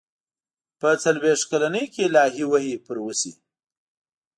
[0.79, 3.31] په څلوېښت کلنۍ کې الهي وحي پرې وشي.